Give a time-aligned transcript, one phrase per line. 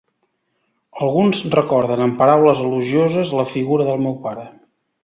[1.07, 4.53] Alguns recorden amb paraules elogioses la figura del meu pare.